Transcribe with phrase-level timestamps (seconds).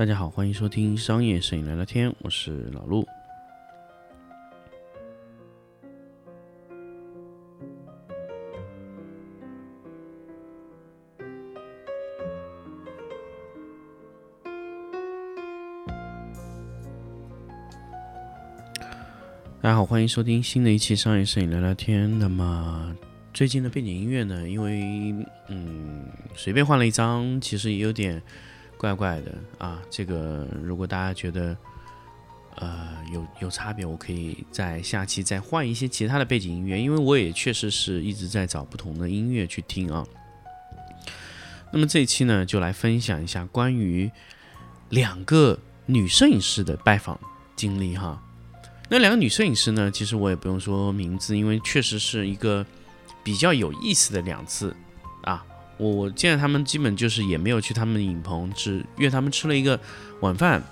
[0.00, 3.06] 大家好，欢迎收听商业摄影聊聊天，我是老陆。
[19.60, 22.18] 大家好，欢迎收听新的一期商业摄影聊聊天。
[22.18, 22.96] 那么
[23.34, 24.48] 最近的背景音乐呢？
[24.48, 25.14] 因为
[25.48, 28.22] 嗯，随便换了一张，其实也有点。
[28.80, 29.78] 怪怪的啊！
[29.90, 31.54] 这个如果大家觉得
[32.54, 40.02] 呃有有差别，我可以在下期再换一些其他的背景音乐，因为我也确实是一直在找不同的音乐去听啊。
[41.70, 44.10] 那么这一期呢，就来分享一下关于
[44.88, 47.20] 两个女摄影师的拜访
[47.54, 48.22] 经历哈。
[48.88, 52.64] 那两个女摄影师呢，其实我也不用说名字，因为确实是一个
[53.22, 54.74] 比较有意思的两次。
[55.80, 59.80] 我我见到他们基本就是也没有去他们的影棚，只约他们吃了一个
[60.20, 60.62] 晚饭，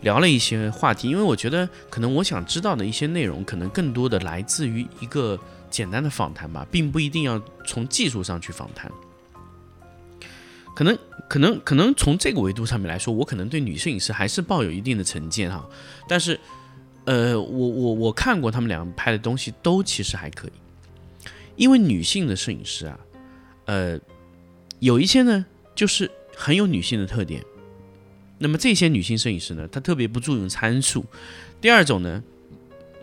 [0.00, 1.08] 聊了一些话题。
[1.08, 5.38] 因为我觉得可能我想知道的一些内容，可能更多的来自于一个
[5.70, 8.90] 简单的访谈吧，并不一定要从技术上去访谈。
[10.74, 15.64] 可能可能可能从这个维度上面来说，我可能对女摄影师还是抱有一定的成见哈。
[16.08, 16.38] 但是，
[17.04, 20.52] 呃，我我我看过他们两个拍的东西，都其实还可以。
[21.54, 22.98] 因为女性的摄影师啊，
[23.66, 24.00] 呃。
[24.78, 27.42] 有一些呢，就是很有女性的特点。
[28.38, 31.04] 那么这些女性摄影师呢，她特别不注重参数。
[31.60, 32.22] 第二种呢，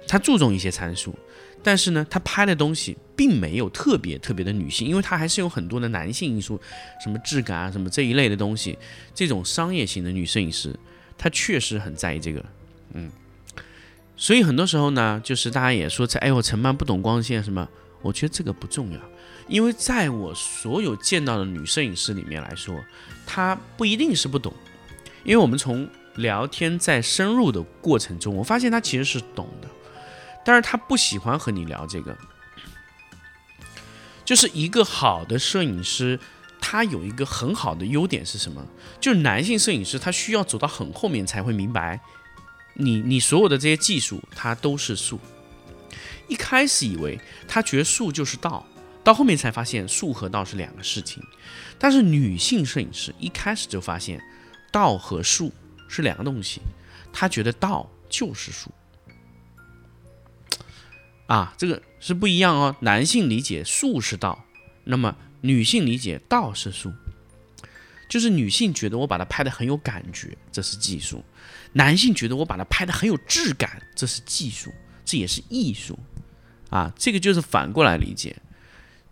[0.08, 1.16] 她注重一些参数，
[1.64, 6.62] 但是呢，她拍的东西并没有特别特别的女性，因为她还是有很多的男性因素，
[7.04, 8.78] 什么质感啊，什么这一类的东西。
[9.16, 10.76] 这种商业型的女摄影师，
[11.18, 12.46] 她确实很在意这个。
[12.94, 13.10] 嗯，
[14.16, 17.68] 所以很多时候呢，就是大家也说，哎，呦陈曼不懂光线什么，
[18.04, 19.00] 我觉得这个不重要。
[19.48, 22.76] 因为在我所有见到的女摄影师里面来说，
[23.26, 24.54] 她不一定是不懂，
[25.24, 29.68] 因为我们从聊天在深入的过程中，我发现她其实是懂的，
[30.46, 32.18] 但是她不喜欢和你聊这个。
[34.26, 36.18] 就是一个好的摄影师，
[36.62, 38.66] 他有一个很好的优点是什么？
[39.02, 42.00] 就是男性摄影师他需要走到很后面才会明白，
[42.76, 45.20] 你你所有的这些技术，它都是术。
[46.30, 48.66] 一开始以为他觉得术就是道。
[49.04, 51.22] 到后面才发现术和道是两个事情，
[51.78, 54.22] 但是女性摄影师一开始就发现
[54.72, 55.52] 道和术
[55.90, 56.62] 是两个东西，
[57.12, 58.72] 她觉得道就是术，
[61.28, 62.76] 啊，这个是不一样哦。
[62.80, 64.46] 男性理解术是道，
[64.86, 66.94] 那么女性理解道是术，
[68.08, 71.18] 就是女性觉得我把它拍的很有感觉，这是技术；
[71.74, 76.00] 男性觉得我把它拍的很有质感，这是技术，这也是艺术，
[76.70, 78.34] 啊，这个就是反过来理解。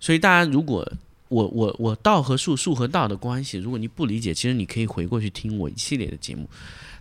[0.02, 0.86] 所以大家如果
[1.30, 6.50] 我我我道和术术和道的关系，如果你不理解，其实你可以回过去听我一系列的节目。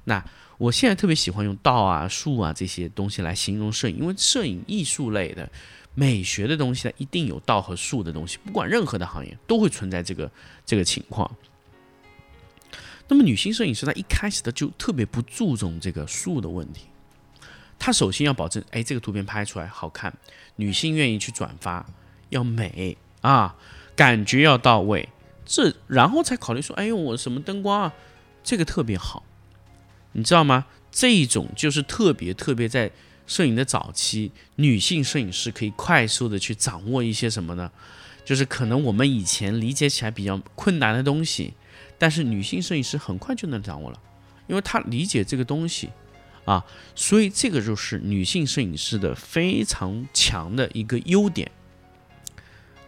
[0.05, 0.25] 那
[0.59, 5.51] 我现在特别喜欢用道啊术啊这些东西来形容摄影，因为摄影艺术类的
[5.95, 10.31] 美学的东西呢，一定有道和术的东西，不管任何的行业都会存在这个
[10.65, 11.29] 这个情况。
[13.09, 16.83] 那么女性摄影师她一开始的就特别不注重这个术的问题，
[17.79, 20.17] 她首先要保证，哎，这个图片拍出来好看，
[20.55, 21.85] 女性愿意去转发。
[22.31, 23.57] 要美啊，
[23.95, 25.09] 感觉要到位，
[25.45, 27.93] 这然后才考虑说，哎呦，我什么灯光啊，
[28.43, 29.25] 这个特别好，
[30.13, 30.67] 你知道吗？
[30.91, 32.91] 这一种就是特别特别在
[33.27, 37.71] 摄影的早期，女性摄影师可以快速的去掌握一些什么呢？
[38.25, 41.55] 就是可能我们以前理解起来比较困难的东西，
[41.99, 44.01] 但是女性摄影师很快就能掌握了，
[44.47, 45.91] 因为她理解这个东西
[46.45, 46.65] 啊，
[46.95, 51.51] 所以这个就是女性摄影师的非常强的一个优点。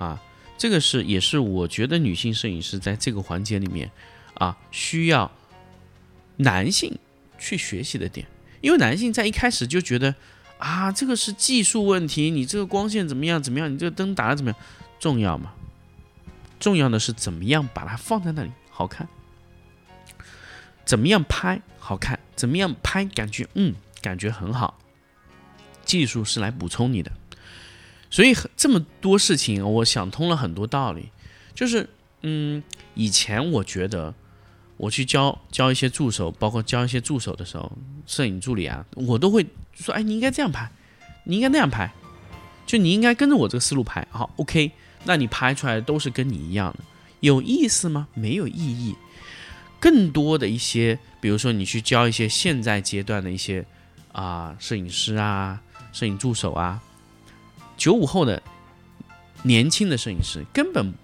[0.02, 0.20] 啊，
[0.58, 3.88] 这个是也是我觉得女性摄影师在这个环节里面
[4.34, 5.30] 啊，需要
[6.38, 6.98] 男性
[7.38, 8.26] 去学习的点，
[8.60, 10.12] 因为男性在一开始就觉得
[10.58, 14.58] 啊，这个是技术问题，你这个光线怎么样怎么样，你这个灯打的怎么样，
[14.98, 15.52] 重要吗？
[16.58, 19.08] 重要的是怎么样把它放在那里好看，
[20.84, 24.78] 怎么样拍好看，怎么样拍感觉嗯感觉很好，
[25.84, 27.12] 技术是来补充你的。
[28.12, 31.08] 所以这么多事情，我想通了很多道理。
[31.54, 31.88] 就是，
[32.20, 32.62] 嗯，
[32.94, 34.14] 以前我觉得
[34.76, 37.72] 我去教教一些助手，包括教一些助手的时候，
[38.06, 40.70] 摄影助理啊，我都会说：“哎，你应该这样拍，
[41.24, 41.90] 你应该那样拍，
[42.66, 44.72] 就你应该跟着我这个思路拍。”好，OK，
[45.04, 46.80] 那你拍出来的都是跟你一样的，
[47.20, 48.08] 有意思吗？
[48.12, 48.94] 没有意义。
[49.80, 53.64] 更多的一些，比如说你去教一些现在阶段的一些
[54.12, 55.62] 啊摄影师啊、
[55.94, 56.82] 摄影助手啊。
[57.82, 58.40] 九五后的
[59.42, 60.94] 年轻的摄影师根本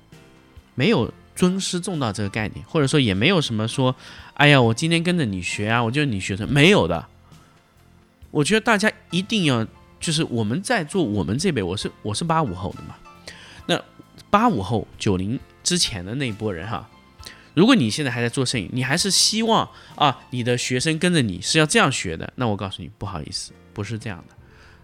[0.77, 3.97] 没有尊师重道这个概念，或者说也没有什么说，
[4.35, 7.05] 哎呀，我今天跟着你学啊，我就是你学生，没有的。
[8.31, 9.67] 我觉得大家一定要，
[9.99, 12.95] 就是我们在做我们这辈，我是我是八五后的嘛，
[13.67, 13.83] 那
[14.31, 16.89] 八五后九零之前的那一波人哈，
[17.55, 24.38] 如果你现在还在做摄影，你还是希望啊你的学生跟着你是要这样学的，那我告诉你，不好意思，不是这样的。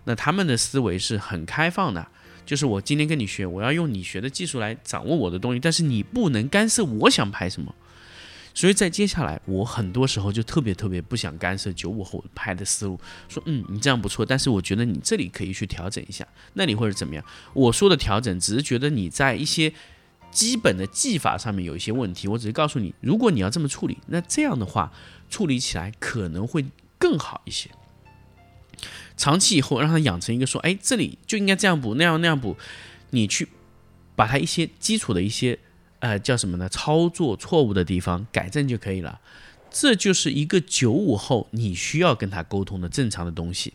[0.05, 2.06] 那他们的思维是很开放的，
[2.45, 7.75] 就是我今天跟你学，我要用你学的技术来掌握我的东西，但是你不能干涉我想拍什么。
[8.56, 17.25] 所以在接下来，我很多时候就特别特别不想干涉九五后拍的思路，说嗯，你这样不错，但是我觉得你这里可以去调整一下，那里或者怎么样。
[17.53, 19.73] 我说的调整，只是觉得你在一些
[20.31, 24.93] 基本的技法上面有一些问题，我只是告诉你，如果你要这么处理，那这样的话
[25.29, 26.65] 处理起来可能会
[26.97, 27.69] 更好一些。
[29.16, 32.56] 长期以后，让他养成一个说，哎，这里就应该这样补，那样那样补，
[33.11, 33.49] 你去
[34.14, 35.58] 把他一些基础的一些。
[36.00, 36.69] 呃，叫什么呢？
[36.69, 39.19] 操作错误的地方改正就可以了。
[39.70, 43.72] 这就是一个九五后你需要跟他沟通的正常的东西。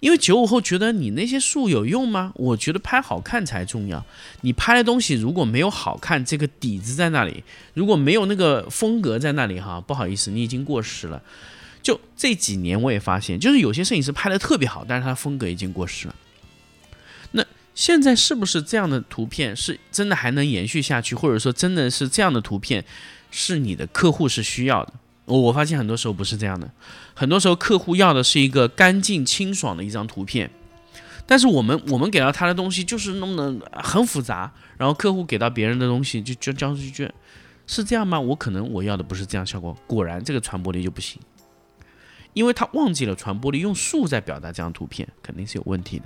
[0.00, 2.34] 因为九五后觉得你那些术有用吗？
[2.34, 4.04] 我觉得拍好看才重要。
[4.42, 7.42] 你拍的东西如果没有好看，这个底子在那里，
[7.72, 11.22] 如果没有那个风格在那里，哈，不好意思，你已经过时了。
[11.84, 16.14] 就这几年我也发现，就是有些摄影师拍的特别好，但是他风格已经过时了。
[17.30, 17.44] 那
[17.74, 22.84] 现在是不是这样的图片是真的还能延续下去，或者说真的是这样的图片
[23.30, 24.94] 是你的客户是需要的？
[25.26, 26.70] 我我发现很多时候不是这样的，
[27.14, 30.50] 很多时候客户要的是一个干净清爽的一张图片，
[31.26, 37.10] 但是我们我们给到他的东西就是弄得很复杂，然后客户给到别人的东西就就交出去，
[37.66, 38.18] 是这样吗？
[38.18, 41.18] 我可能我要的不是这样效果，果然这个传播力就不行，
[42.34, 46.04] 因为他忘记了传播力，用数在表达这张图片肯定是有问题的。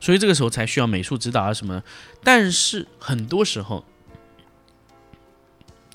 [0.00, 1.82] 所以这个时候才需要美术指导啊什么，
[2.22, 3.84] 但是很多时候，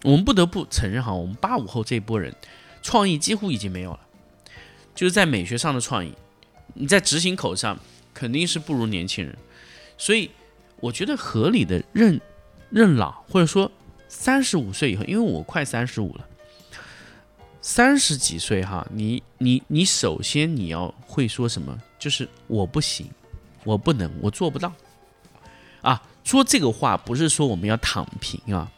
[0.04, 2.36] 我们不得不承认哈，我们八五后这一波人，
[2.82, 4.00] 创意几乎已经没有了，
[4.94, 6.14] 就是在美学上的创意，
[6.74, 7.80] 你在执行口上
[8.14, 9.38] 肯定是不如年轻人，
[9.98, 10.32] 所以
[10.82, 12.20] 我觉得合理的认
[12.70, 13.72] 认老，或者说
[14.10, 16.28] 三十五岁以后，因为我快三十五了，
[17.64, 23.10] 三十几岁哈，你你你首先你要会说什么，就是我不行。
[23.64, 24.74] 我不能，我做不到，
[25.82, 28.70] 啊，说这个话不是说我们要躺平啊，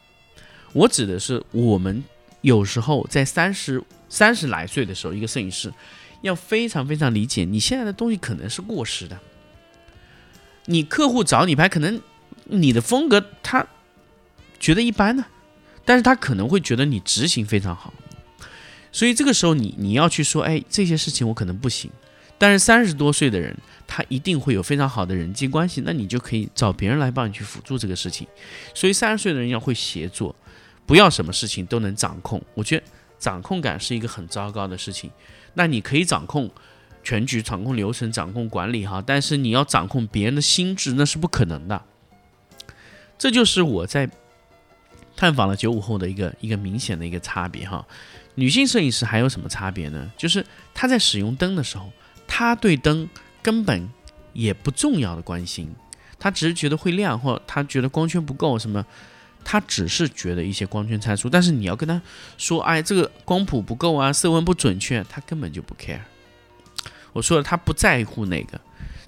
[0.72, 2.04] 我指的是我们
[2.40, 5.74] 有时候在三十三十来岁的时候，一个摄影师
[6.20, 9.18] 要非常非常理解你现在的东西可能是过时的，
[10.66, 12.00] 你客户找你拍，可能
[12.44, 13.66] 你的风格他
[14.60, 15.26] 觉得一般呢，
[15.84, 17.92] 但是他可能会觉得你执行非常好，
[18.96, 21.90] 所以这个时候你你要去说，哎，这些事情我可能不行。
[22.38, 23.54] 但是三十多岁的人，
[23.86, 28.26] 他一定会有非常好的人际关系，那你就可以找别人来帮你去辅助这个事情。
[28.72, 30.34] 所以三十岁的人要会协作，
[30.86, 32.42] 不要什么事情都能掌控。
[32.54, 32.84] 我觉得
[33.18, 35.10] 掌控感是一个很糟糕的事情。
[35.52, 36.50] 那你可以掌控
[37.04, 41.82] 全局、掌控流程、掌控管理哈，但是你要掌控别人的心智，那是不可能的。
[43.18, 44.08] 这就是我在
[45.14, 47.86] 探访了九五后的一个一个明显的一个差别哈。
[48.36, 50.10] 女性摄影师还有什么差别呢？
[50.16, 51.90] 就是她在使用灯的时候。
[52.28, 53.08] 她对灯
[53.40, 53.88] 根本
[54.32, 55.72] 也不重要的关心，
[56.18, 58.84] 她只是觉得会亮，或她觉得光圈不够什么，
[59.44, 61.30] 她只是觉得一些光圈参数。
[61.30, 62.02] 但是你要跟她
[62.36, 66.00] 说，哎，这个光谱不够啊，色温不准确，她根本就不 care。
[67.12, 68.60] 我说了，她不在乎那个，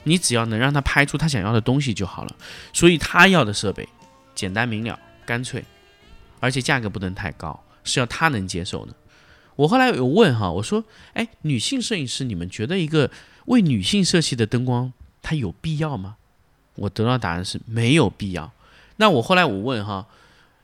[0.04, 2.36] 你只要能让她拍出她想要的东西就好了。
[2.72, 3.86] 所以她要的设备
[4.34, 5.64] 简单明了、干脆，
[6.38, 8.94] 而且价格不能太高，是要她能接受的。
[9.58, 10.84] 我后来有问哈，我说，
[11.14, 13.10] 哎，女性摄影师，你们觉得一个
[13.46, 16.14] 为女性设计的灯光，它有必要吗？
[16.76, 18.52] 我得到答案是没有必要。
[18.98, 20.06] 那我后来我问哈，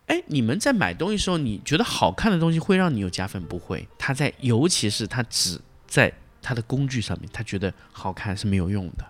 [0.06, 3.42] 哎，你们在买东西时候，你觉得好看的东西会让你有加分？
[3.42, 9.04] 不会，他在，尤其是他只在他的工具上面，他觉得好看是没有用的。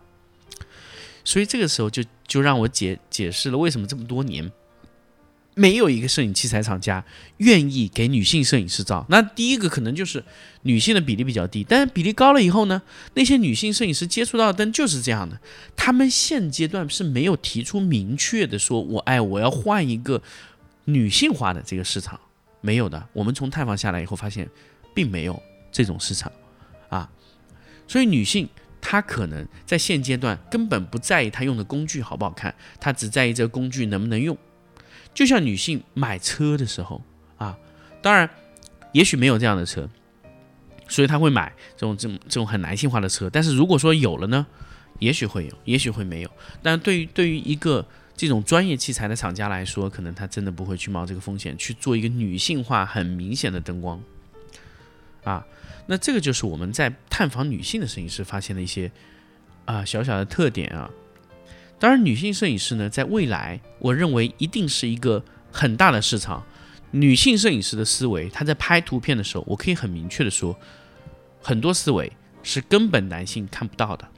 [1.24, 4.50] 所以这个时候就就让我解解释了为什么这么多年。
[5.54, 7.04] 没有一个摄影器材厂家
[7.36, 9.06] 愿意给女性摄影师照。
[9.08, 10.22] 那第一个可能就是
[10.62, 12.82] 女性的比例比较低，但是比例高了以后呢，
[13.14, 15.38] 那些女性摄影师接触到的灯就是这样的。
[15.76, 20.20] 他们现阶段是没有提出明确的说，我哎我要换一个
[20.86, 22.18] 女性化的这个市场，
[22.60, 23.06] 没有的。
[23.12, 24.48] 我们从探访下来以后发现，
[24.92, 26.32] 并没有这种市场
[26.88, 27.08] 啊。
[27.86, 28.48] 所以女性
[28.80, 34.36] 她可能在现阶段根本不在意她用的工具好不好看，她只在意这个工具能不能用。
[35.14, 37.00] 就像女性买车的时候
[37.36, 37.56] 啊，
[38.02, 38.28] 当然，
[38.92, 39.88] 也许没有这样的车，
[40.88, 43.30] 所以她会买这种这种这种很男性化的车。
[43.30, 44.44] 但是如果说有了呢，
[44.98, 46.30] 也许会有，也许会没有。
[46.62, 54.02] 但对于对于一个这种专业器材的厂家来说，可能他真的不会去冒这个风险去做一个女性化很明显的灯光
[55.22, 55.46] 啊。
[55.86, 58.90] 那这个就是我们在探访女性的摄影师发现的一些
[59.64, 60.90] 啊小小的特点啊。
[61.78, 66.42] 当然，女性摄影师呢，在未来，我认为一定是一个很大的市场。
[66.92, 70.56] 女性摄影师的思维，她在拍图片的时候，我可以很明确的说，
[71.42, 72.10] 很多思维
[72.42, 74.08] 是根本男性看不到的。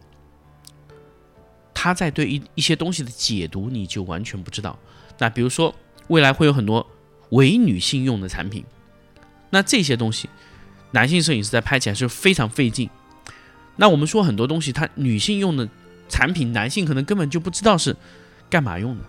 [1.73, 4.79] 她在对一一些东西的解读，你就完全不知道。
[5.19, 5.75] 那比如说，
[6.09, 6.87] 未来会有很多
[7.31, 8.65] 伪女性用的产品，
[9.51, 10.29] 那这些东西，
[10.91, 12.89] 男性摄影师在拍起来是非常费劲。
[13.77, 15.67] 那我们说很多东西，它女性用的
[16.09, 17.97] 产品，男性可能根本就不知道是
[18.49, 19.05] 干嘛用的。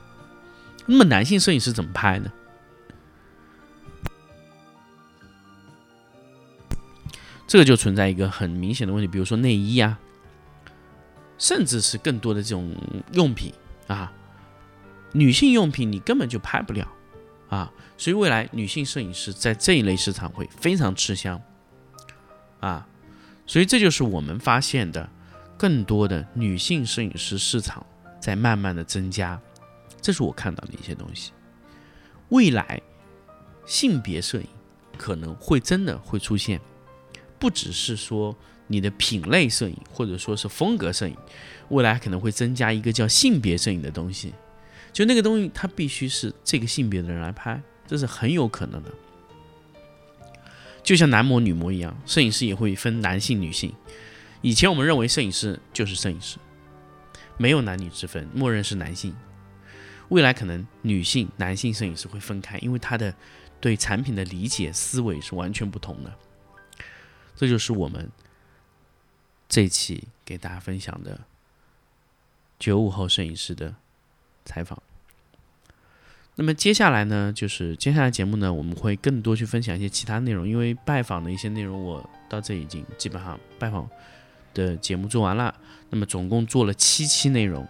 [0.85, 2.31] 那么男性摄影师怎么拍呢？
[7.47, 9.99] 这个就存在一个很明显的问题，比如说内衣啊。
[11.39, 12.75] 甚至是更多的这种
[13.13, 13.53] 用品
[13.85, 14.11] 啊，
[15.11, 16.91] 女性用品你根本就拍不了
[17.47, 21.39] 啊，所以未来女性摄影师在这一类市场会非常吃香
[22.59, 22.87] 啊，
[23.45, 25.07] 所以这就是我们发现的
[25.57, 27.85] 更多的女性摄影师市场
[28.19, 29.39] 在慢慢的增加，
[30.01, 31.31] 这是我看到的一些东西。
[32.29, 32.81] 未来
[33.65, 34.47] 性别摄影
[34.97, 36.61] 可能会真的会出现，
[37.39, 38.35] 不只是说。
[38.69, 41.15] 你的品类摄影或者说是风格摄影，
[41.69, 44.33] 未来可能会增加一个叫性别摄影的东西，
[44.91, 48.91] 就那个东西它必须是这个性别的人来拍，这是很有可能的。
[50.83, 53.73] 就像男模女模一样，摄影师也会分男性女性。
[54.41, 56.37] 以前我们认为摄影师就是摄影师，
[57.37, 59.15] 没有男女之分，默认是男性。
[60.09, 63.13] 未来可能女性、男性摄影师会分开，因为他的
[63.59, 66.13] 对产品的理解思维是完全不同的。
[67.35, 68.09] 这就是我们。
[69.49, 71.21] 这一期给大家分享的
[72.59, 73.73] 九五后摄影师的
[74.43, 74.83] 采访。
[76.35, 83.89] 那么接下来呢，就是接下来节目呢，我们会更多去分享一些其他内容，因为拜访的一些内容我到这已经基本上拜访
[84.53, 85.53] 的节目做完了。
[85.89, 87.65] 那么总共做了七期内容。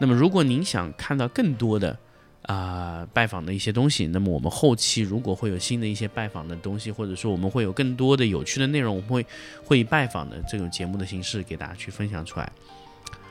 [0.00, 1.98] 那么如果您想看到更多的，
[2.42, 4.06] 啊，拜访的一些东西。
[4.06, 9.26] 那么我们后期如果会有新的一些拜访的东西，或者说我们会有更多的有趣的内容，我们会
[9.62, 12.50] 会以拜访的这种节目的形式给大家去分享出来。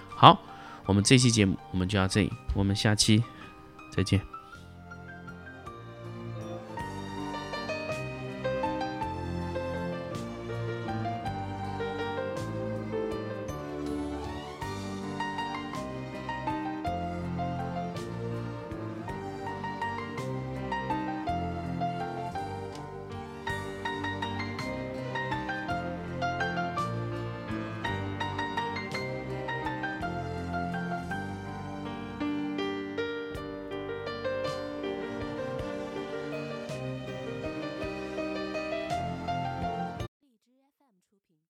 [0.09, 0.39] 好，
[0.85, 3.23] 我们这期节目我们就到这里，我们下期
[3.91, 4.36] 再见。